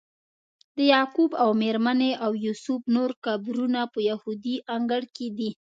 [0.75, 5.51] د یعقوب او میرمنې او یوسف نور قبرونه په یهودي انګړ کې دي.